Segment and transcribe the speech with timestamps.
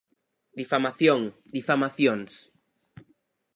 [0.59, 1.19] Difamación,
[1.55, 2.31] difamacións.